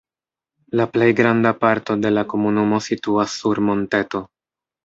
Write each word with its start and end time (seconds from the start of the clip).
La 0.79 0.87
plej 0.95 1.09
granda 1.19 1.51
parto 1.65 1.97
de 2.05 2.13
la 2.15 2.25
komunumo 2.33 2.83
situas 2.89 3.37
sur 3.43 3.63
monteto. 3.71 4.27